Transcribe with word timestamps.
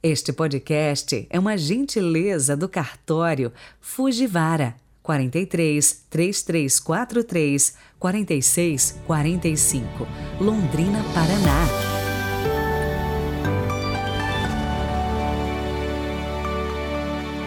Este 0.00 0.32
podcast 0.32 1.26
é 1.28 1.40
uma 1.40 1.58
gentileza 1.58 2.56
do 2.56 2.68
cartório 2.68 3.52
Fujivara 3.80 4.76
43 5.02 6.04
3343 6.08 7.74
46 7.98 9.00
45, 9.04 10.06
Londrina, 10.40 11.02
Paraná. 11.12 11.66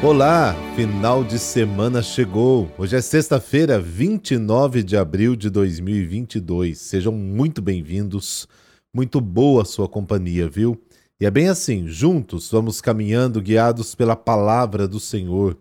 Olá, 0.03 0.53
final 0.75 1.23
de 1.23 1.39
semana 1.39 2.01
chegou. 2.01 2.69
Hoje 2.77 2.97
é 2.97 3.01
sexta-feira, 3.01 3.79
29 3.79 4.83
de 4.83 4.97
abril 4.97 5.37
de 5.37 5.49
2022. 5.49 6.77
Sejam 6.77 7.13
muito 7.13 7.61
bem-vindos. 7.61 8.45
Muito 8.93 9.21
boa 9.21 9.63
sua 9.63 9.87
companhia, 9.87 10.49
viu? 10.49 10.77
E 11.21 11.25
é 11.27 11.29
bem 11.29 11.49
assim, 11.49 11.87
juntos 11.87 12.49
vamos 12.49 12.81
caminhando 12.81 13.39
guiados 13.39 13.93
pela 13.93 14.15
palavra 14.15 14.87
do 14.87 14.99
Senhor. 14.99 15.55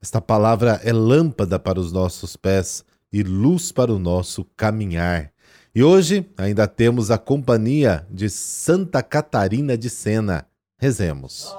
Esta 0.00 0.18
palavra 0.18 0.80
é 0.82 0.94
lâmpada 0.94 1.58
para 1.58 1.78
os 1.78 1.92
nossos 1.92 2.36
pés 2.36 2.82
e 3.12 3.22
luz 3.22 3.70
para 3.70 3.92
o 3.92 3.98
nosso 3.98 4.46
caminhar. 4.56 5.30
E 5.74 5.84
hoje 5.84 6.26
ainda 6.38 6.66
temos 6.66 7.10
a 7.10 7.18
companhia 7.18 8.06
de 8.10 8.30
Santa 8.30 9.02
Catarina 9.02 9.76
de 9.76 9.90
Sena. 9.90 10.46
Rezemos. 10.78 11.54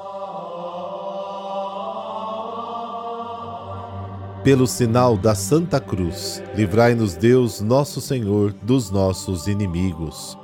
Pelo 4.44 4.66
sinal 4.66 5.16
da 5.16 5.36
Santa 5.36 5.80
Cruz, 5.80 6.42
livrai-nos 6.56 7.14
Deus, 7.16 7.62
nosso 7.62 8.02
Senhor, 8.02 8.54
dos 8.64 8.90
nossos 8.90 9.46
inimigos. 9.46 10.36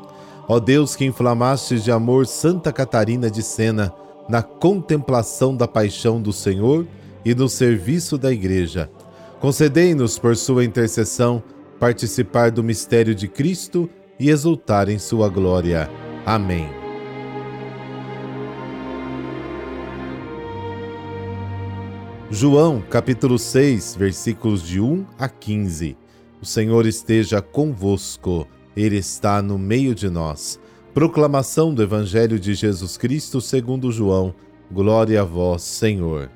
Ó 0.53 0.59
Deus 0.59 0.97
que 0.97 1.05
inflamastes 1.05 1.81
de 1.81 1.93
amor 1.93 2.27
Santa 2.27 2.73
Catarina 2.73 3.31
de 3.31 3.41
Sena 3.41 3.93
na 4.27 4.43
contemplação 4.43 5.55
da 5.55 5.65
paixão 5.65 6.21
do 6.21 6.33
Senhor 6.33 6.85
e 7.23 7.33
no 7.33 7.47
serviço 7.47 8.17
da 8.17 8.33
Igreja, 8.33 8.91
concedei-nos 9.39 10.19
por 10.19 10.35
sua 10.35 10.65
intercessão 10.65 11.41
participar 11.79 12.51
do 12.51 12.61
mistério 12.61 13.15
de 13.15 13.29
Cristo 13.29 13.89
e 14.19 14.29
exultar 14.29 14.89
em 14.89 14.99
sua 14.99 15.29
glória. 15.29 15.89
Amém. 16.25 16.69
João, 22.29 22.81
capítulo 22.89 23.39
6, 23.39 23.95
versículos 23.95 24.61
de 24.67 24.81
1 24.81 25.05
a 25.17 25.29
15. 25.29 25.95
O 26.41 26.45
Senhor 26.45 26.85
esteja 26.85 27.41
convosco. 27.41 28.45
Ele 28.81 28.97
está 28.97 29.43
no 29.43 29.59
meio 29.59 29.93
de 29.93 30.09
nós. 30.09 30.59
Proclamação 30.91 31.71
do 31.71 31.83
Evangelho 31.83 32.39
de 32.39 32.55
Jesus 32.55 32.97
Cristo 32.97 33.39
segundo 33.39 33.91
João. 33.91 34.33
Glória 34.71 35.21
a 35.21 35.23
vós, 35.23 35.61
Senhor. 35.61 36.31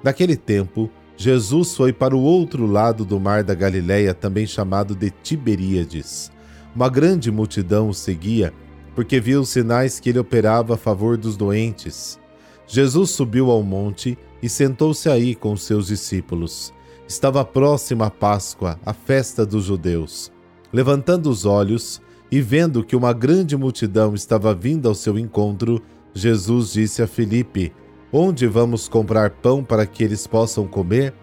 Naquele 0.00 0.36
tempo, 0.36 0.88
Jesus 1.16 1.74
foi 1.76 1.92
para 1.92 2.16
o 2.16 2.22
outro 2.22 2.64
lado 2.64 3.04
do 3.04 3.18
mar 3.18 3.42
da 3.42 3.56
Galiléia, 3.56 4.14
também 4.14 4.46
chamado 4.46 4.94
de 4.94 5.10
Tiberíades. 5.10 6.30
Uma 6.76 6.88
grande 6.88 7.28
multidão 7.28 7.88
o 7.88 7.94
seguia, 7.94 8.54
porque 8.94 9.18
viu 9.18 9.40
os 9.40 9.48
sinais 9.48 9.98
que 9.98 10.10
ele 10.10 10.20
operava 10.20 10.74
a 10.74 10.78
favor 10.78 11.16
dos 11.16 11.36
doentes. 11.36 12.20
Jesus 12.68 13.10
subiu 13.10 13.50
ao 13.50 13.64
monte 13.64 14.16
e 14.40 14.48
sentou-se 14.48 15.08
aí 15.08 15.34
com 15.34 15.56
seus 15.56 15.88
discípulos. 15.88 16.72
Estava 17.08 17.44
próxima 17.44 18.06
a 18.06 18.10
Páscoa, 18.12 18.78
a 18.86 18.92
festa 18.92 19.44
dos 19.44 19.64
judeus. 19.64 20.30
Levantando 20.72 21.30
os 21.30 21.44
olhos 21.44 22.00
e 22.30 22.40
vendo 22.40 22.84
que 22.84 22.94
uma 22.94 23.12
grande 23.12 23.56
multidão 23.56 24.14
estava 24.14 24.54
vindo 24.54 24.88
ao 24.88 24.94
seu 24.94 25.18
encontro, 25.18 25.82
Jesus 26.12 26.72
disse 26.72 27.02
a 27.02 27.06
Filipe: 27.06 27.72
Onde 28.12 28.46
vamos 28.46 28.88
comprar 28.88 29.30
pão 29.30 29.64
para 29.64 29.86
que 29.86 30.04
eles 30.04 30.26
possam 30.26 30.66
comer? 30.66 31.14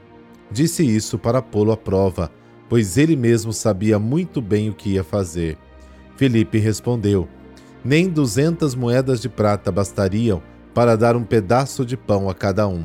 Disse 0.51 0.83
isso 0.83 1.17
para 1.17 1.41
pô-lo 1.41 1.71
à 1.71 1.77
prova, 1.77 2.31
pois 2.69 2.97
ele 2.97 3.15
mesmo 3.15 3.53
sabia 3.53 3.99
muito 3.99 4.41
bem 4.41 4.69
o 4.69 4.73
que 4.73 4.91
ia 4.91 5.03
fazer. 5.03 5.57
Filipe 6.15 6.57
respondeu: 6.57 7.27
Nem 7.83 8.09
duzentas 8.09 8.73
moedas 8.73 9.21
de 9.21 9.29
prata 9.29 9.71
bastariam 9.71 10.41
para 10.73 10.95
dar 10.95 11.15
um 11.15 11.23
pedaço 11.23 11.85
de 11.85 11.95
pão 11.95 12.29
a 12.29 12.33
cada 12.33 12.67
um. 12.67 12.83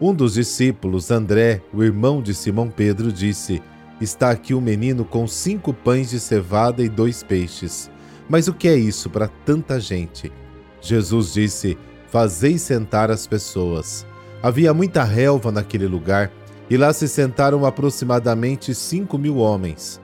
Um 0.00 0.12
dos 0.12 0.34
discípulos, 0.34 1.10
André, 1.10 1.62
o 1.72 1.82
irmão 1.82 2.20
de 2.20 2.34
Simão 2.34 2.68
Pedro, 2.68 3.12
disse: 3.12 3.62
Está 4.00 4.30
aqui 4.30 4.54
um 4.54 4.60
menino 4.60 5.04
com 5.04 5.26
cinco 5.26 5.72
pães 5.72 6.10
de 6.10 6.18
cevada 6.18 6.82
e 6.82 6.88
dois 6.88 7.22
peixes. 7.22 7.90
Mas 8.28 8.48
o 8.48 8.54
que 8.54 8.68
é 8.68 8.74
isso 8.74 9.08
para 9.08 9.28
tanta 9.28 9.78
gente? 9.78 10.32
Jesus 10.80 11.32
disse: 11.32 11.78
Fazei 12.08 12.58
sentar 12.58 13.10
as 13.10 13.26
pessoas. 13.26 14.06
Havia 14.42 14.74
muita 14.74 15.04
relva 15.04 15.50
naquele 15.52 15.86
lugar 15.86 16.30
e 16.68 16.76
lá 16.76 16.92
se 16.92 17.08
sentaram 17.08 17.64
aproximadamente 17.64 18.74
cinco 18.74 19.16
mil 19.16 19.36
homens. 19.36 20.00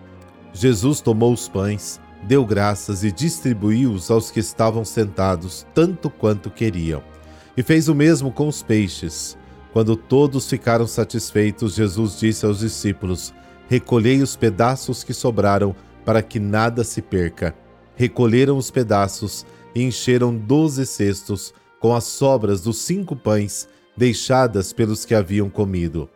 Jesus 0.52 1.00
tomou 1.00 1.32
os 1.32 1.48
pães, 1.48 2.00
deu 2.22 2.44
graças 2.44 3.04
e 3.04 3.10
distribuiu-os 3.10 4.10
aos 4.10 4.30
que 4.30 4.40
estavam 4.40 4.84
sentados, 4.84 5.66
tanto 5.74 6.10
quanto 6.10 6.50
queriam. 6.50 7.02
E 7.56 7.62
fez 7.62 7.88
o 7.88 7.94
mesmo 7.94 8.30
com 8.32 8.48
os 8.48 8.62
peixes. 8.62 9.36
Quando 9.72 9.96
todos 9.96 10.48
ficaram 10.48 10.86
satisfeitos, 10.86 11.74
Jesus 11.74 12.18
disse 12.18 12.44
aos 12.44 12.60
discípulos: 12.60 13.32
Recolhei 13.70 14.20
os 14.20 14.34
pedaços 14.34 15.04
que 15.04 15.14
sobraram, 15.14 15.76
para 16.04 16.22
que 16.22 16.40
nada 16.40 16.82
se 16.82 17.00
perca. 17.00 17.54
Recolheram 17.94 18.56
os 18.56 18.68
pedaços 18.68 19.46
e 19.72 19.80
encheram 19.84 20.34
doze 20.34 20.84
cestos 20.84 21.54
com 21.78 21.94
as 21.94 22.02
sobras 22.02 22.62
dos 22.62 22.78
cinco 22.78 23.14
pães 23.14 23.68
deixadas 23.96 24.72
pelos 24.72 25.04
que 25.04 25.14
haviam 25.14 25.48
comido. 25.48 26.10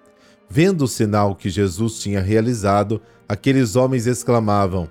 Vendo 0.50 0.82
o 0.82 0.88
sinal 0.88 1.37
que 1.37 1.48
Jesus 1.48 2.00
tinha 2.00 2.20
realizado, 2.20 3.00
aqueles 3.28 3.76
homens 3.76 4.09
exclamavam: 4.09 4.88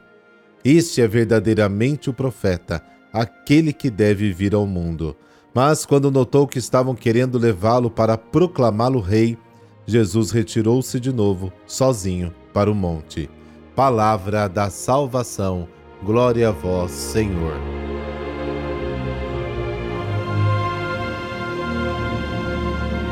Este 0.63 1.01
é 1.01 1.07
verdadeiramente 1.07 2.09
o 2.09 2.13
profeta, 2.13 2.81
aquele 3.11 3.73
que 3.73 3.89
deve 3.89 4.31
vir 4.31 4.55
ao 4.55 4.65
mundo. 4.65 5.17
Mas 5.53 5.85
quando 5.85 6.09
notou 6.09 6.47
que 6.47 6.59
estavam 6.59 6.95
querendo 6.95 7.37
levá-lo 7.37 7.91
para 7.91 8.17
proclamá-lo 8.17 9.01
rei, 9.01 9.37
Jesus 9.85 10.31
retirou-se 10.31 10.97
de 10.97 11.11
novo, 11.11 11.51
sozinho, 11.67 12.33
para 12.53 12.71
o 12.71 12.75
monte. 12.75 13.29
Palavra 13.75 14.47
da 14.47 14.69
salvação. 14.69 15.67
Glória 16.03 16.49
a 16.49 16.51
vós, 16.51 16.91
Senhor. 16.91 17.55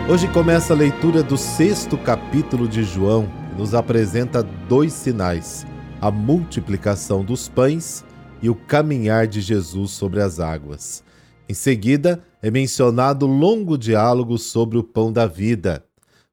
Hoje 0.10 0.28
começa 0.28 0.74
a 0.74 0.76
leitura 0.76 1.24
do 1.24 1.38
sexto 1.38 1.98
capítulo 1.98 2.68
de 2.68 2.84
João, 2.84 3.28
que 3.50 3.62
nos 3.62 3.74
apresenta 3.74 4.44
dois 4.44 4.94
sinais: 4.94 5.66
a 6.00 6.12
multiplicação 6.12 7.24
dos 7.24 7.48
pães 7.48 8.04
e 8.42 8.50
o 8.50 8.56
caminhar 8.56 9.26
de 9.26 9.40
Jesus 9.40 9.92
sobre 9.92 10.22
as 10.22 10.40
águas. 10.40 11.04
Em 11.48 11.54
seguida, 11.54 12.24
é 12.42 12.52
mencionado 12.52 13.26
longo 13.26 13.78
diálogo 13.78 14.38
sobre 14.38 14.78
o 14.78 14.84
pão 14.84 15.12
da 15.14 15.26
vida. 15.26 15.84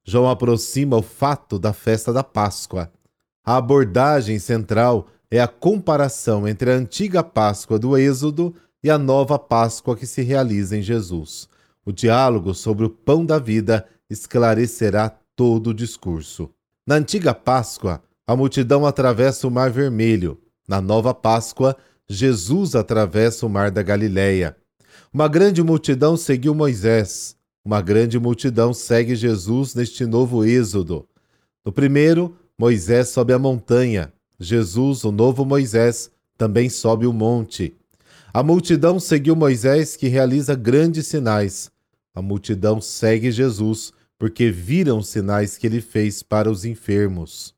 João 0.04 0.28
aproxima 0.28 0.96
o 0.96 1.02
fato 1.02 1.58
da 1.58 1.72
festa 1.72 2.12
da 2.12 2.24
Páscoa. 2.24 2.90
A 3.48 3.56
abordagem 3.56 4.38
central 4.38 5.08
é 5.30 5.40
a 5.40 5.48
comparação 5.48 6.46
entre 6.46 6.70
a 6.70 6.74
antiga 6.74 7.24
Páscoa 7.24 7.78
do 7.78 7.96
Êxodo 7.96 8.54
e 8.84 8.90
a 8.90 8.98
nova 8.98 9.38
Páscoa 9.38 9.96
que 9.96 10.06
se 10.06 10.20
realiza 10.20 10.76
em 10.76 10.82
Jesus. 10.82 11.48
O 11.82 11.90
diálogo 11.90 12.52
sobre 12.52 12.84
o 12.84 12.90
pão 12.90 13.24
da 13.24 13.38
vida 13.38 13.86
esclarecerá 14.10 15.16
todo 15.34 15.70
o 15.70 15.74
discurso. 15.74 16.50
Na 16.86 16.96
antiga 16.96 17.32
Páscoa, 17.32 18.02
a 18.26 18.36
multidão 18.36 18.84
atravessa 18.84 19.48
o 19.48 19.50
Mar 19.50 19.70
Vermelho. 19.70 20.38
Na 20.68 20.82
nova 20.82 21.14
Páscoa, 21.14 21.74
Jesus 22.06 22.74
atravessa 22.74 23.46
o 23.46 23.48
Mar 23.48 23.70
da 23.70 23.82
Galileia. 23.82 24.54
Uma 25.10 25.26
grande 25.26 25.62
multidão 25.62 26.18
seguiu 26.18 26.54
Moisés. 26.54 27.34
Uma 27.64 27.80
grande 27.80 28.18
multidão 28.18 28.74
segue 28.74 29.16
Jesus 29.16 29.74
neste 29.74 30.04
novo 30.04 30.44
êxodo. 30.44 31.08
No 31.64 31.72
primeiro, 31.72 32.36
Moisés 32.60 33.10
sobe 33.10 33.32
a 33.32 33.38
montanha. 33.38 34.12
Jesus, 34.40 35.04
o 35.04 35.12
novo 35.12 35.44
Moisés, 35.44 36.10
também 36.36 36.68
sobe 36.68 37.06
o 37.06 37.12
monte. 37.12 37.72
A 38.34 38.42
multidão 38.42 38.98
seguiu 38.98 39.36
Moisés, 39.36 39.94
que 39.94 40.08
realiza 40.08 40.56
grandes 40.56 41.06
sinais. 41.06 41.70
A 42.12 42.20
multidão 42.20 42.80
segue 42.80 43.30
Jesus, 43.30 43.92
porque 44.18 44.50
viram 44.50 44.98
os 44.98 45.08
sinais 45.08 45.56
que 45.56 45.68
ele 45.68 45.80
fez 45.80 46.20
para 46.20 46.50
os 46.50 46.64
enfermos. 46.64 47.54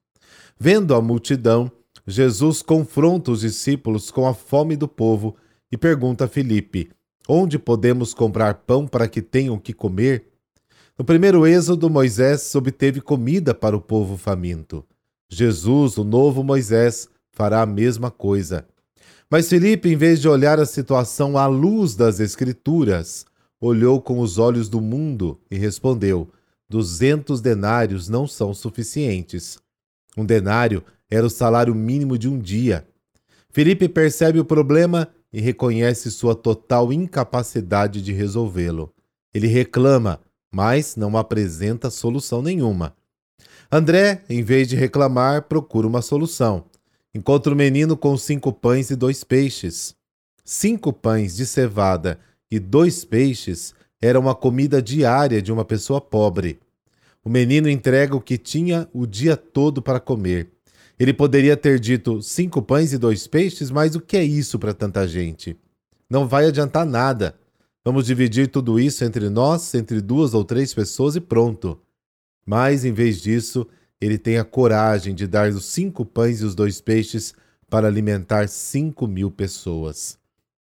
Vendo 0.58 0.94
a 0.94 1.00
multidão, 1.00 1.72
Jesus 2.06 2.60
confronta 2.60 3.30
os 3.30 3.40
discípulos 3.40 4.10
com 4.10 4.26
a 4.28 4.34
fome 4.34 4.76
do 4.76 4.86
povo 4.86 5.34
e 5.72 5.78
pergunta 5.78 6.26
a 6.26 6.28
Filipe: 6.28 6.90
Onde 7.26 7.58
podemos 7.58 8.12
comprar 8.12 8.52
pão 8.52 8.86
para 8.86 9.08
que 9.08 9.22
tenham 9.22 9.58
que 9.58 9.72
comer? 9.72 10.29
No 11.00 11.04
primeiro 11.04 11.46
êxodo, 11.46 11.88
Moisés 11.88 12.54
obteve 12.54 13.00
comida 13.00 13.54
para 13.54 13.74
o 13.74 13.80
povo 13.80 14.18
faminto. 14.18 14.84
Jesus, 15.30 15.96
o 15.96 16.04
novo 16.04 16.44
Moisés, 16.44 17.08
fará 17.32 17.62
a 17.62 17.66
mesma 17.66 18.10
coisa. 18.10 18.66
Mas 19.30 19.48
Felipe, 19.48 19.88
em 19.88 19.96
vez 19.96 20.20
de 20.20 20.28
olhar 20.28 20.60
a 20.60 20.66
situação 20.66 21.38
à 21.38 21.46
luz 21.46 21.94
das 21.94 22.20
Escrituras, 22.20 23.24
olhou 23.58 23.98
com 24.02 24.20
os 24.20 24.36
olhos 24.36 24.68
do 24.68 24.78
mundo 24.78 25.40
e 25.50 25.56
respondeu: 25.56 26.28
Duzentos 26.68 27.40
denários 27.40 28.06
não 28.10 28.26
são 28.26 28.52
suficientes. 28.52 29.58
Um 30.18 30.24
denário 30.26 30.84
era 31.10 31.26
o 31.26 31.30
salário 31.30 31.74
mínimo 31.74 32.18
de 32.18 32.28
um 32.28 32.38
dia. 32.38 32.86
Felipe 33.48 33.88
percebe 33.88 34.38
o 34.38 34.44
problema 34.44 35.08
e 35.32 35.40
reconhece 35.40 36.10
sua 36.10 36.34
total 36.34 36.92
incapacidade 36.92 38.02
de 38.02 38.12
resolvê-lo. 38.12 38.92
Ele 39.32 39.46
reclama, 39.46 40.20
mas 40.52 40.96
não 40.96 41.16
apresenta 41.16 41.90
solução 41.90 42.42
nenhuma. 42.42 42.94
André, 43.70 44.22
em 44.28 44.42
vez 44.42 44.68
de 44.68 44.76
reclamar, 44.76 45.42
procura 45.42 45.86
uma 45.86 46.02
solução. 46.02 46.64
Encontra 47.14 47.52
o 47.52 47.56
menino 47.56 47.96
com 47.96 48.16
cinco 48.16 48.52
pães 48.52 48.90
e 48.90 48.96
dois 48.96 49.22
peixes. 49.24 49.94
Cinco 50.44 50.92
pães 50.92 51.36
de 51.36 51.46
cevada 51.46 52.18
e 52.50 52.58
dois 52.58 53.04
peixes 53.04 53.74
eram 54.00 54.28
a 54.28 54.34
comida 54.34 54.82
diária 54.82 55.40
de 55.40 55.52
uma 55.52 55.64
pessoa 55.64 56.00
pobre. 56.00 56.58
O 57.22 57.28
menino 57.28 57.68
entrega 57.68 58.16
o 58.16 58.20
que 58.20 58.38
tinha 58.38 58.88
o 58.92 59.06
dia 59.06 59.36
todo 59.36 59.82
para 59.82 60.00
comer. 60.00 60.50
Ele 60.98 61.12
poderia 61.12 61.56
ter 61.56 61.78
dito 61.78 62.20
cinco 62.22 62.60
pães 62.60 62.92
e 62.92 62.98
dois 62.98 63.26
peixes, 63.26 63.70
mas 63.70 63.94
o 63.94 64.00
que 64.00 64.16
é 64.16 64.24
isso 64.24 64.58
para 64.58 64.74
tanta 64.74 65.06
gente? 65.06 65.56
Não 66.08 66.26
vai 66.26 66.46
adiantar 66.46 66.84
nada. 66.84 67.34
Vamos 67.84 68.06
dividir 68.06 68.48
tudo 68.48 68.78
isso 68.78 69.04
entre 69.04 69.28
nós, 69.30 69.74
entre 69.74 70.00
duas 70.00 70.34
ou 70.34 70.44
três 70.44 70.74
pessoas 70.74 71.16
e 71.16 71.20
pronto. 71.20 71.80
Mas, 72.44 72.84
em 72.84 72.92
vez 72.92 73.20
disso, 73.22 73.66
ele 74.00 74.18
tem 74.18 74.38
a 74.38 74.44
coragem 74.44 75.14
de 75.14 75.26
dar 75.26 75.50
os 75.50 75.66
cinco 75.66 76.04
pães 76.04 76.40
e 76.40 76.44
os 76.44 76.54
dois 76.54 76.80
peixes 76.80 77.34
para 77.68 77.86
alimentar 77.86 78.48
cinco 78.48 79.06
mil 79.06 79.30
pessoas. 79.30 80.18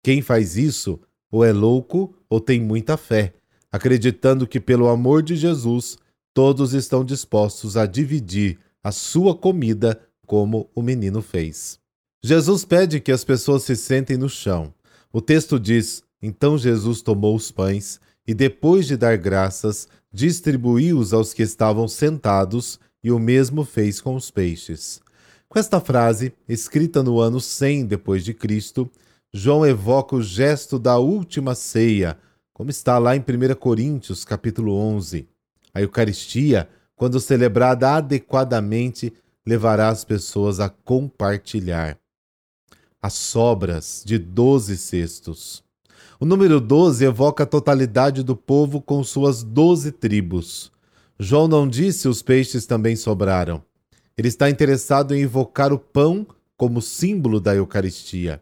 Quem 0.03 0.23
faz 0.23 0.57
isso 0.57 1.01
ou 1.31 1.45
é 1.45 1.53
louco 1.53 2.15
ou 2.31 2.39
tem 2.39 2.61
muita 2.61 2.97
fé, 2.97 3.35
acreditando 3.73 4.47
que, 4.47 4.61
pelo 4.61 4.89
amor 4.89 5.23
de 5.23 5.35
Jesus, 5.35 5.99
todos 6.33 6.75
estão 6.75 7.05
dispostos 7.05 7.77
a 7.77 7.87
dividir 7.87 8.59
a 8.83 8.93
sua 8.93 9.35
comida 9.35 10.01
como 10.27 10.71
o 10.75 10.81
menino 10.81 11.21
fez. 11.21 11.79
Jesus 12.23 12.65
pede 12.65 13.01
que 13.01 13.11
as 13.11 13.25
pessoas 13.25 13.65
se 13.65 13.75
sentem 13.75 14.17
no 14.17 14.29
chão. 14.29 14.73
O 15.13 15.21
texto 15.21 15.59
diz: 15.59 16.04
Então 16.27 16.57
Jesus 16.57 17.03
tomou 17.03 17.37
os 17.37 17.51
pães 17.51 18.01
e, 18.27 18.33
depois 18.33 18.87
de 18.87 18.97
dar 18.97 19.19
graças, 19.19 19.87
distribuiu-os 20.11 21.13
aos 21.13 21.35
que 21.35 21.43
estavam 21.43 21.87
sentados, 21.87 22.81
e 23.03 23.13
o 23.13 23.19
mesmo 23.19 23.63
fez 23.63 24.01
com 24.01 24.17
os 24.17 24.31
peixes. 24.31 25.03
Com 25.51 25.59
esta 25.59 25.79
frase, 25.83 26.33
escrita 26.49 27.03
no 27.03 27.21
ano 27.21 27.43
100 27.43 27.85
depois 27.85 28.25
de 28.25 28.33
Cristo, 28.33 28.91
João 29.35 29.67
evoca 29.67 30.17
o 30.17 30.23
gesto 30.23 30.79
da 30.79 30.97
última 30.97 31.55
ceia, 31.55 32.17
como 32.55 32.71
está 32.71 32.97
lá 32.97 33.15
em 33.15 33.21
1 33.21 33.55
Coríntios, 33.57 34.25
capítulo 34.25 34.75
11. 34.75 35.29
A 35.75 35.83
Eucaristia, 35.83 36.71
quando 36.97 37.21
celebrada 37.21 37.97
adequadamente, 37.97 39.13
levará 39.45 39.91
as 39.91 40.05
pessoas 40.05 40.59
a 40.59 40.71
compartilhar. 40.71 41.99
As 43.03 43.13
sobras 43.13 44.03
de 44.07 44.17
doze 44.17 44.79
cestos. 44.79 45.64
O 46.21 46.25
número 46.25 46.61
12 46.61 47.05
evoca 47.05 47.45
a 47.45 47.47
totalidade 47.47 48.23
do 48.23 48.37
povo 48.37 48.81
com 48.81 49.03
suas 49.03 49.43
doze 49.43 49.93
tribos. 49.93 50.73
João 51.19 51.47
não 51.47 51.69
disse 51.69 52.09
os 52.09 52.23
peixes 52.23 52.67
também 52.67 52.97
sobraram. 52.97 53.63
Ele 54.17 54.29
está 54.29 54.49
interessado 54.49 55.15
em 55.15 55.23
evocar 55.23 55.73
o 55.73 55.79
pão 55.79 56.27
como 56.57 56.81
símbolo 56.81 57.41
da 57.41 57.55
Eucaristia. 57.55 58.41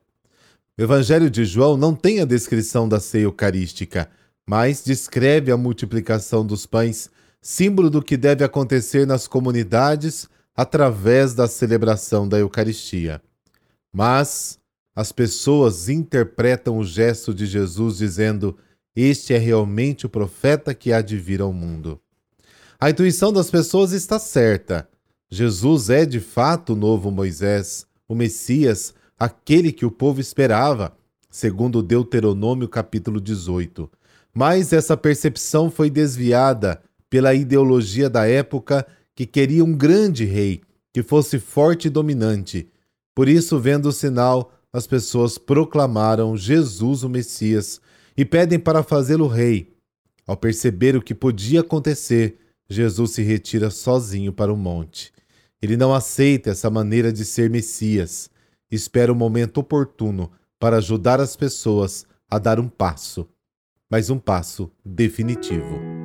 O 0.78 0.82
Evangelho 0.82 1.30
de 1.30 1.44
João 1.44 1.76
não 1.76 1.94
tem 1.94 2.20
a 2.20 2.24
descrição 2.24 2.88
da 2.88 2.98
ceia 2.98 3.24
eucarística, 3.24 4.08
mas 4.46 4.82
descreve 4.84 5.52
a 5.52 5.56
multiplicação 5.56 6.44
dos 6.44 6.66
pães, 6.66 7.10
símbolo 7.40 7.90
do 7.90 8.02
que 8.02 8.16
deve 8.16 8.44
acontecer 8.44 9.06
nas 9.06 9.26
comunidades 9.26 10.28
através 10.54 11.34
da 11.34 11.46
celebração 11.46 12.28
da 12.28 12.38
Eucaristia. 12.38 13.20
Mas 13.92 14.58
as 14.94 15.10
pessoas 15.10 15.88
interpretam 15.88 16.78
o 16.78 16.84
gesto 16.84 17.32
de 17.32 17.46
Jesus 17.46 17.98
dizendo: 17.98 18.56
Este 18.94 19.32
é 19.32 19.38
realmente 19.38 20.06
o 20.06 20.08
profeta 20.10 20.74
que 20.74 20.92
há 20.92 21.00
de 21.00 21.16
vir 21.16 21.40
ao 21.40 21.52
mundo. 21.52 22.00
A 22.78 22.90
intuição 22.90 23.32
das 23.32 23.50
pessoas 23.50 23.92
está 23.92 24.18
certa. 24.18 24.88
Jesus 25.30 25.88
é 25.88 26.04
de 26.04 26.20
fato 26.20 26.74
o 26.74 26.76
novo 26.76 27.10
Moisés, 27.10 27.86
o 28.06 28.14
Messias, 28.14 28.92
aquele 29.18 29.72
que 29.72 29.86
o 29.86 29.90
povo 29.90 30.20
esperava, 30.20 30.94
segundo 31.30 31.82
Deuteronômio 31.82 32.68
capítulo 32.68 33.20
18. 33.20 33.90
Mas 34.34 34.72
essa 34.72 34.96
percepção 34.96 35.70
foi 35.70 35.88
desviada 35.88 36.82
pela 37.08 37.34
ideologia 37.34 38.10
da 38.10 38.26
época 38.26 38.86
que 39.14 39.26
queria 39.26 39.64
um 39.64 39.72
grande 39.72 40.24
rei, 40.24 40.60
que 40.92 41.02
fosse 41.02 41.38
forte 41.38 41.86
e 41.86 41.90
dominante. 41.90 42.68
Por 43.14 43.28
isso, 43.28 43.58
vendo 43.58 43.86
o 43.86 43.92
sinal, 43.92 44.52
as 44.72 44.86
pessoas 44.86 45.36
proclamaram 45.36 46.36
Jesus 46.36 47.02
o 47.02 47.08
Messias 47.08 47.80
e 48.16 48.24
pedem 48.24 48.58
para 48.58 48.82
fazê-lo 48.82 49.26
rei. 49.26 49.76
Ao 50.26 50.36
perceber 50.36 50.96
o 50.96 51.02
que 51.02 51.14
podia 51.14 51.60
acontecer, 51.60 52.38
Jesus 52.68 53.12
se 53.12 53.22
retira 53.22 53.70
sozinho 53.70 54.32
para 54.32 54.52
o 54.52 54.56
monte. 54.56 55.12
Ele 55.60 55.76
não 55.76 55.94
aceita 55.94 56.50
essa 56.50 56.70
maneira 56.70 57.12
de 57.12 57.24
ser 57.24 57.50
Messias. 57.50 58.30
Espera 58.70 59.12
o 59.12 59.16
momento 59.16 59.58
oportuno 59.58 60.30
para 60.58 60.78
ajudar 60.78 61.20
as 61.20 61.36
pessoas 61.36 62.06
a 62.30 62.38
dar 62.38 62.58
um 62.58 62.68
passo, 62.68 63.28
mas 63.90 64.08
um 64.08 64.18
passo 64.18 64.70
definitivo. 64.84 66.01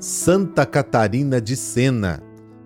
Santa 0.00 0.64
Catarina 0.64 1.42
de 1.42 1.54
Sena. 1.54 2.22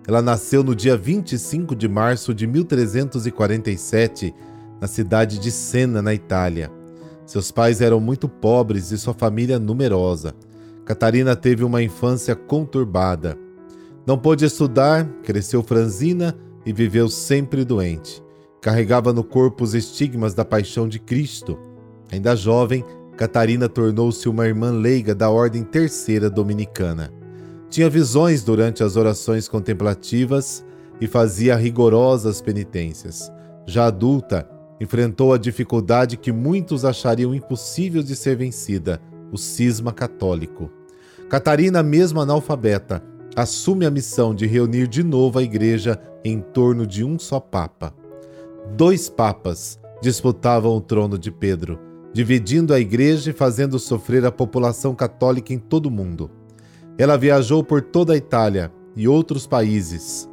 Ela 0.07 0.21
nasceu 0.21 0.63
no 0.63 0.73
dia 0.73 0.95
25 0.95 1.75
de 1.75 1.85
março 1.85 2.33
de 2.33 2.47
1347, 2.47 4.33
na 4.79 4.87
cidade 4.87 5.37
de 5.37 5.51
Sena, 5.51 6.01
na 6.01 6.13
Itália. 6.13 6.71
Seus 7.25 7.51
pais 7.51 7.81
eram 7.81 7.99
muito 7.99 8.29
pobres 8.29 8.89
e 8.91 8.97
sua 8.97 9.13
família 9.13 9.59
numerosa. 9.59 10.33
Catarina 10.85 11.35
teve 11.35 11.65
uma 11.65 11.83
infância 11.83 12.37
conturbada. 12.37 13.37
Não 14.07 14.17
pôde 14.17 14.45
estudar, 14.45 15.05
cresceu 15.21 15.61
franzina 15.61 16.33
e 16.65 16.71
viveu 16.71 17.09
sempre 17.09 17.65
doente. 17.65 18.23
Carregava 18.61 19.11
no 19.11 19.25
corpo 19.25 19.65
os 19.65 19.75
estigmas 19.75 20.33
da 20.33 20.45
paixão 20.45 20.87
de 20.87 20.99
Cristo. 20.99 21.59
Ainda 22.09 22.33
jovem, 22.33 22.85
Catarina 23.17 23.67
tornou-se 23.67 24.29
uma 24.29 24.47
irmã 24.47 24.71
leiga 24.71 25.13
da 25.13 25.29
Ordem 25.29 25.63
Terceira 25.65 26.29
Dominicana. 26.29 27.24
Tinha 27.75 27.89
visões 27.89 28.41
durante 28.41 28.85
as 28.85 28.95
orações 28.95 29.49
contemplativas 29.49 30.63
e 31.01 31.07
fazia 31.07 31.57
rigorosas 31.57 32.41
penitências. 32.41 33.29
Já 33.65 33.87
adulta, 33.87 34.49
enfrentou 34.79 35.33
a 35.33 35.37
dificuldade 35.37 36.15
que 36.15 36.31
muitos 36.31 36.85
achariam 36.85 37.35
impossível 37.35 38.01
de 38.01 38.15
ser 38.15 38.37
vencida, 38.37 39.01
o 39.29 39.37
cisma 39.37 39.91
católico. 39.91 40.71
Catarina, 41.27 41.83
mesmo 41.83 42.21
analfabeta, 42.21 43.03
assume 43.35 43.85
a 43.85 43.91
missão 43.91 44.33
de 44.33 44.47
reunir 44.47 44.87
de 44.87 45.03
novo 45.03 45.39
a 45.39 45.43
igreja 45.43 45.99
em 46.23 46.39
torno 46.39 46.87
de 46.87 47.03
um 47.03 47.19
só 47.19 47.41
papa. 47.41 47.93
Dois 48.77 49.09
papas 49.09 49.77
disputavam 50.01 50.77
o 50.77 50.79
trono 50.79 51.19
de 51.19 51.29
Pedro, 51.29 51.77
dividindo 52.13 52.73
a 52.73 52.79
igreja 52.79 53.31
e 53.31 53.33
fazendo 53.33 53.77
sofrer 53.77 54.25
a 54.25 54.31
população 54.31 54.95
católica 54.95 55.53
em 55.53 55.59
todo 55.59 55.87
o 55.87 55.91
mundo. 55.91 56.31
Ela 56.97 57.17
viajou 57.17 57.63
por 57.63 57.81
toda 57.81 58.13
a 58.13 58.17
Itália 58.17 58.71
e 58.95 59.07
outros 59.07 59.45
países. 59.45 60.29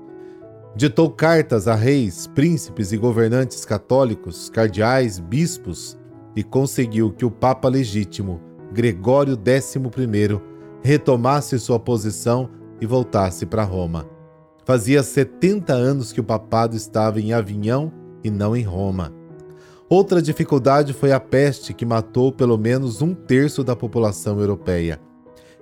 Ditou 0.76 1.10
cartas 1.10 1.66
a 1.66 1.74
reis, 1.74 2.26
príncipes 2.28 2.92
e 2.92 2.96
governantes 2.96 3.64
católicos, 3.64 4.48
cardeais, 4.48 5.18
bispos 5.18 5.98
e 6.34 6.42
conseguiu 6.42 7.12
que 7.12 7.24
o 7.24 7.30
Papa 7.30 7.68
legítimo, 7.68 8.40
Gregório 8.72 9.34
XI, 9.34 10.40
retomasse 10.82 11.58
sua 11.58 11.78
posição 11.78 12.48
e 12.80 12.86
voltasse 12.86 13.44
para 13.44 13.64
Roma. 13.64 14.08
Fazia 14.64 15.02
70 15.02 15.72
anos 15.72 16.12
que 16.12 16.20
o 16.20 16.24
papado 16.24 16.76
estava 16.76 17.20
em 17.20 17.32
Avignon 17.32 17.90
e 18.22 18.30
não 18.30 18.56
em 18.56 18.62
Roma. 18.62 19.12
Outra 19.88 20.22
dificuldade 20.22 20.92
foi 20.94 21.12
a 21.12 21.20
peste, 21.20 21.74
que 21.74 21.84
matou 21.84 22.32
pelo 22.32 22.56
menos 22.56 23.02
um 23.02 23.12
terço 23.12 23.62
da 23.62 23.76
população 23.76 24.40
europeia. 24.40 24.98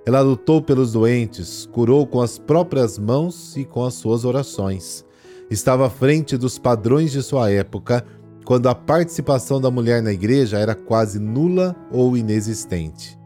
Ela 0.05 0.21
lutou 0.21 0.61
pelos 0.61 0.93
doentes, 0.93 1.69
curou 1.71 2.07
com 2.07 2.21
as 2.21 2.39
próprias 2.39 2.97
mãos 2.97 3.55
e 3.55 3.63
com 3.63 3.85
as 3.85 3.93
suas 3.93 4.25
orações. 4.25 5.05
Estava 5.49 5.87
à 5.87 5.89
frente 5.89 6.37
dos 6.37 6.57
padrões 6.57 7.11
de 7.11 7.21
sua 7.21 7.51
época, 7.51 8.03
quando 8.43 8.67
a 8.67 8.73
participação 8.73 9.61
da 9.61 9.69
mulher 9.69 10.01
na 10.01 10.11
igreja 10.11 10.57
era 10.57 10.73
quase 10.73 11.19
nula 11.19 11.75
ou 11.91 12.17
inexistente. 12.17 13.19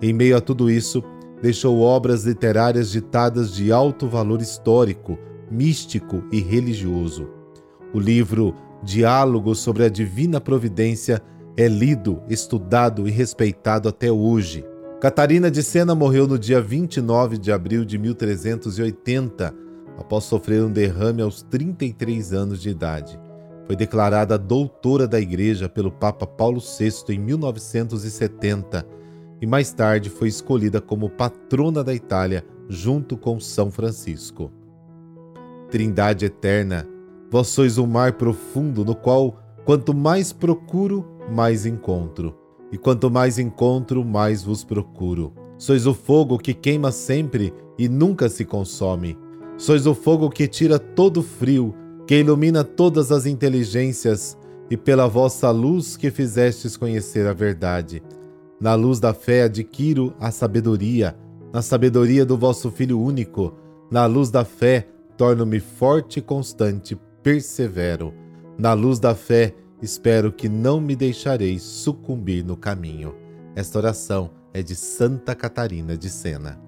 Em 0.00 0.12
meio 0.12 0.36
a 0.36 0.40
tudo 0.40 0.70
isso, 0.70 1.02
deixou 1.42 1.80
obras 1.80 2.24
literárias 2.24 2.90
ditadas 2.90 3.52
de 3.52 3.70
alto 3.70 4.08
valor 4.08 4.40
histórico, 4.40 5.18
místico 5.50 6.22
e 6.32 6.40
religioso. 6.40 7.28
O 7.92 8.00
livro 8.00 8.54
diálogo 8.82 9.54
sobre 9.54 9.84
a 9.84 9.88
divina 9.90 10.40
providência 10.40 11.20
é 11.56 11.68
lido, 11.68 12.22
estudado 12.28 13.06
e 13.06 13.10
respeitado 13.10 13.88
até 13.88 14.10
hoje. 14.10 14.64
Catarina 15.02 15.50
de 15.50 15.64
Sena 15.64 15.96
morreu 15.96 16.28
no 16.28 16.38
dia 16.38 16.60
29 16.60 17.36
de 17.36 17.50
abril 17.50 17.84
de 17.84 17.98
1380, 17.98 19.52
após 19.98 20.22
sofrer 20.22 20.62
um 20.62 20.70
derrame 20.70 21.20
aos 21.20 21.42
33 21.42 22.32
anos 22.32 22.62
de 22.62 22.70
idade. 22.70 23.18
Foi 23.66 23.74
declarada 23.74 24.38
doutora 24.38 25.08
da 25.08 25.20
Igreja 25.20 25.68
pelo 25.68 25.90
Papa 25.90 26.24
Paulo 26.24 26.60
VI 26.60 27.16
em 27.16 27.18
1970 27.18 28.86
e 29.40 29.44
mais 29.44 29.72
tarde 29.72 30.08
foi 30.08 30.28
escolhida 30.28 30.80
como 30.80 31.10
patrona 31.10 31.82
da 31.82 31.92
Itália 31.92 32.44
junto 32.68 33.16
com 33.16 33.40
São 33.40 33.72
Francisco. 33.72 34.52
Trindade 35.68 36.26
eterna, 36.26 36.86
vós 37.28 37.48
sois 37.48 37.76
um 37.76 37.88
mar 37.88 38.12
profundo 38.12 38.84
no 38.84 38.94
qual, 38.94 39.36
quanto 39.64 39.92
mais 39.92 40.32
procuro, 40.32 41.04
mais 41.28 41.66
encontro, 41.66 42.36
e 42.72 42.78
quanto 42.78 43.10
mais 43.10 43.38
encontro, 43.38 44.02
mais 44.02 44.42
vos 44.42 44.64
procuro. 44.64 45.34
Sois 45.58 45.86
o 45.86 45.92
fogo 45.92 46.38
que 46.38 46.54
queima 46.54 46.90
sempre 46.90 47.52
e 47.78 47.88
nunca 47.88 48.28
se 48.28 48.44
consome. 48.44 49.16
Sois 49.58 49.86
o 49.86 49.94
fogo 49.94 50.30
que 50.30 50.48
tira 50.48 50.78
todo 50.78 51.22
frio, 51.22 51.74
que 52.06 52.18
ilumina 52.18 52.64
todas 52.64 53.12
as 53.12 53.26
inteligências, 53.26 54.36
e 54.70 54.76
pela 54.76 55.06
vossa 55.06 55.50
luz 55.50 55.98
que 55.98 56.10
fizestes 56.10 56.78
conhecer 56.78 57.26
a 57.26 57.34
verdade. 57.34 58.02
Na 58.58 58.74
luz 58.74 58.98
da 58.98 59.12
fé 59.12 59.42
adquiro 59.42 60.14
a 60.18 60.30
sabedoria, 60.30 61.14
na 61.52 61.60
sabedoria 61.60 62.24
do 62.24 62.38
vosso 62.38 62.70
Filho 62.70 62.98
único, 62.98 63.54
na 63.90 64.06
luz 64.06 64.30
da 64.30 64.44
fé 64.44 64.88
torno-me 65.16 65.60
forte 65.60 66.20
e 66.20 66.22
constante, 66.22 66.98
persevero. 67.22 68.14
Na 68.58 68.72
luz 68.72 68.98
da 68.98 69.14
fé 69.14 69.54
espero 69.82 70.32
que 70.32 70.48
não 70.48 70.80
me 70.80 70.94
deixareis 70.94 71.62
sucumbir 71.62 72.44
no 72.44 72.56
caminho. 72.56 73.14
Esta 73.54 73.78
oração 73.78 74.30
é 74.54 74.62
de 74.62 74.74
Santa 74.76 75.34
Catarina 75.34 75.96
de 75.96 76.08
Sena. 76.08 76.58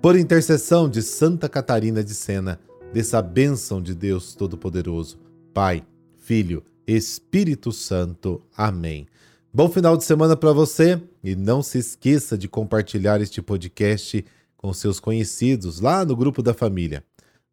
Por 0.00 0.16
intercessão 0.16 0.88
de 0.88 1.02
Santa 1.02 1.48
Catarina 1.48 2.04
de 2.04 2.14
Sena, 2.14 2.60
dessa 2.94 3.20
bênção 3.20 3.82
de 3.82 3.94
Deus 3.94 4.34
Todo-Poderoso, 4.34 5.18
Pai, 5.52 5.84
Filho, 6.16 6.62
Espírito 6.86 7.72
Santo. 7.72 8.40
Amém. 8.56 9.06
Bom 9.52 9.68
final 9.68 9.96
de 9.96 10.04
semana 10.04 10.36
para 10.36 10.52
você 10.52 11.02
e 11.22 11.34
não 11.34 11.62
se 11.62 11.78
esqueça 11.78 12.38
de 12.38 12.48
compartilhar 12.48 13.20
este 13.20 13.42
podcast 13.42 14.24
com 14.56 14.72
seus 14.72 15.00
conhecidos 15.00 15.80
lá 15.80 16.04
no 16.04 16.14
grupo 16.14 16.42
da 16.42 16.54
família. 16.54 17.02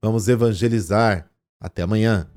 Vamos 0.02 0.28
evangelizar. 0.28 1.30
Até 1.60 1.82
amanhã. 1.82 2.28